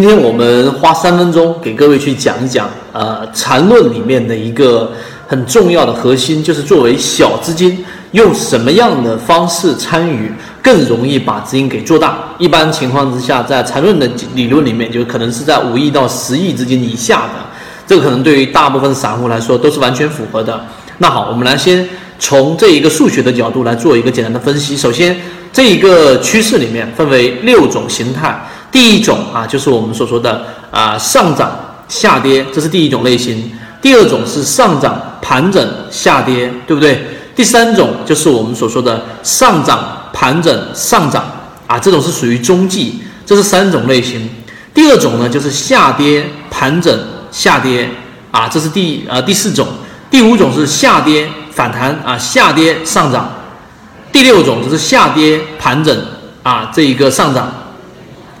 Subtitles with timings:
[0.00, 4.92] 今天我们花三分钟给各位去讲一讲，呃，缠论里面的一个
[5.26, 10.30] 很重要的核心，就是作为小资金，用什么样的方式参与
[10.62, 12.16] 更容易把资金给做大。
[12.38, 17.32] 一般情况之下，在缠论的理论里面，就可能是在五亿到十亿资金以下的，
[17.84, 20.64] 这个可能对于大部分散户来说都是完全符合的。
[20.98, 21.84] 那好，我们来先
[22.20, 24.76] 从这一个数学的角度来做一个简单的分析。
[24.76, 25.16] 首先，
[25.52, 28.40] 这一个趋势里面分为六种形态。
[28.78, 31.50] 第一种啊，就是我们所说的啊上涨
[31.88, 33.50] 下跌，这是第一种类型。
[33.82, 37.04] 第二种是上涨盘整下跌，对不对？
[37.34, 39.80] 第三种就是我们所说的上涨
[40.12, 41.24] 盘整上涨
[41.66, 44.30] 啊，这种是属于中继，这是三种类型。
[44.72, 46.96] 第二种呢，就是下跌盘整
[47.32, 47.90] 下跌
[48.30, 49.66] 啊，这是第呃第四种。
[50.08, 53.28] 第五种是下跌反弹啊，下跌上涨。
[54.12, 56.00] 第六种就是下跌盘整
[56.44, 57.52] 啊，这一个上涨。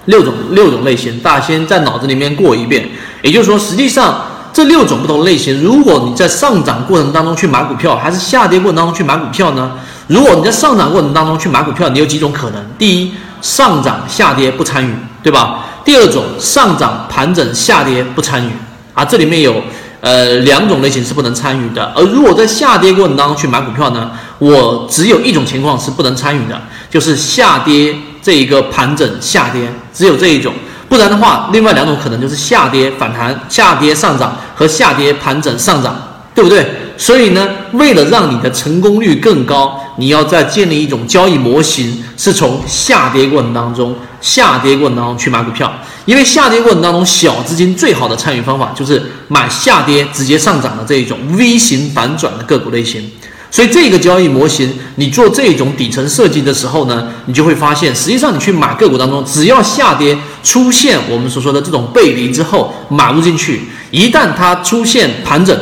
[0.08, 2.88] 六种六种类型，大家先在脑子里面过一遍。
[3.22, 9.72] 也就是说，实际上这六种不同类型，如果你在上涨过程当中去买股票，还是下跌过程当中去买股票呢？
[10.06, 12.64] 如果你在上涨过程当中去买股票，你有几种可能？
[12.78, 15.66] 第一，上涨下跌不参与，对吧？
[15.84, 18.50] 第二种，上涨盘整下跌不参与
[18.94, 19.62] 啊，这里面有
[20.00, 21.92] 呃两种类型是不能参与的。
[21.94, 27.94] 而如果在下跌过程当中去买股票呢，我只有一种情况是不能参与的，就是下跌。
[28.20, 30.52] 这一个盘整下跌只有这一种，
[30.88, 35.96] 不然的话，另外两种可能就是下跌反弹、下跌上涨和下跌盘整上涨，
[36.34, 36.66] 对不对？
[36.98, 45.72] 所以呢，为了让你的成功率更高，你要再建立一种交易模型，是从下跌过程当中、下跌过程当中去买股票，
[46.04, 53.10] 因为下跌过程当中小资金最好的参与方法就是买下跌直接上涨的这一种 V 型反转的个股类型。
[53.50, 65.58] 所以这个交易模型，你做这种底层设计的时候呢，你就会发现，实际上你去买个股当中，只要下跌出现我们所说的这种背离之后买入进去，一旦它出现盘整，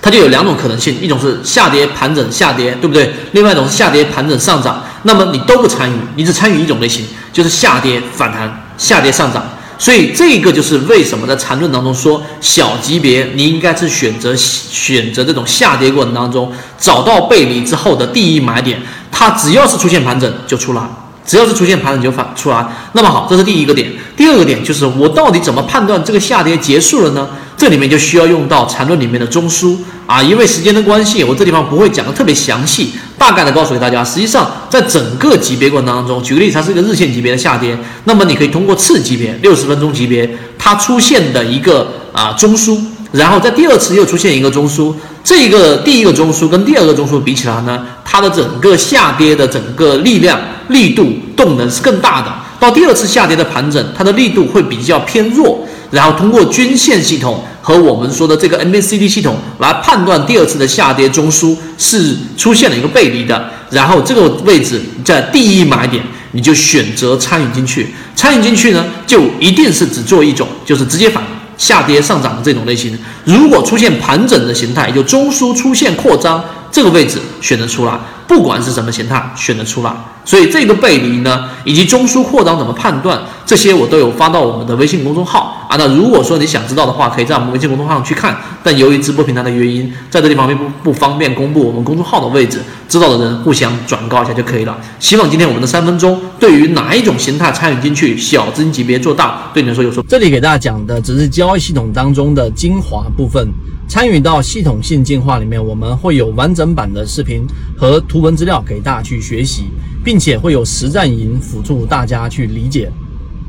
[0.00, 3.12] 它就有两种可能性，一种是下跌盘整下跌，对不对？
[3.32, 9.44] 另外一种是下跌盘整上涨，那么你都不参与，你只参与一种类型，就是下跌反弹下跌上涨。
[9.80, 20.82] 所以这个就是为什么在缠论当中说小级别你应该是选择选择这种下跌过程当中找到背离之后的第一买点，它只要是出现盘整就出来，
[21.30, 22.66] 只要是出现盘整就反出来。
[22.92, 23.88] 那么好，这是第一个点。
[24.16, 27.28] 第二个点就是我到底怎么判断这个下跌结束了呢？
[27.56, 29.76] 这里面就需要用到缠论里面的中枢
[30.06, 34.02] 啊，因为时间的关系，我这地方不会讲的特别详细，大概的告诉给大家。
[34.02, 42.76] 实际上，在整个级别过程当中，举个例子，它是一个日线级别的下跌，那么你可以通过次级别六十分钟级别它出现的一个啊中枢，
[43.12, 44.94] 然后在第二次又出现一个中枢，
[45.24, 50.38] 这个第一个中枢跟第二个中枢比起来呢，它的整个下跌的整个力量、
[50.68, 52.32] 力度、动能是更大的。
[52.60, 55.66] 到第二次下跌的盘整，它的力度会比较偏弱。
[55.90, 66.00] 然后通过均线系统和我们说的这个 MACD 系统来判断第二次的下跌中枢是出现了一个背离的，然后这个位置在第一买点
[66.30, 71.24] 你就选择参与进去，参与进去呢就一定是只做一种，就是直接反
[71.60, 72.98] 下跌上涨的这种类型。
[73.24, 78.00] 如果出现盘整的形态，就中枢出现扩张，这个位置选择出来。
[78.26, 79.92] 不管是什么形态，选择出来。
[80.24, 85.74] 所以这个背离呢，以及中枢扩张怎么判断，这些我都有发到我们的微信公众号啊。
[85.76, 88.40] 那如果说你想知道的话，可以在我们微信公众号上去看。
[88.62, 94.78] 但由于直播平台的原因，在这地方并不不方便公布我们公众号的位置，知道的人互相转告一下就可以了。
[95.00, 100.00] 希望今天我们的三分钟，对于哪一种形态参与进去，小资金级别做大，对你来说有说。
[100.06, 103.48] 这里给大家讲的只是交易系统当中的精华部分。
[103.88, 107.44] 参与到系统性进化里面，我们会有完整版的视频
[107.76, 109.64] 和图文资料给大家去学习，
[110.04, 112.88] 并且会有实战营辅助大家去理解。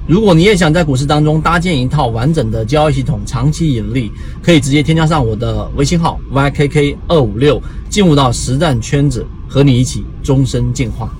[0.08, 4.12] 如果你也想在股市当中搭建一套完整的交易系统，长期盈利，
[4.42, 11.14] 可以直接添加上我的微信号 ykk 二五六，进入到实战圈子，和你一起终身进化。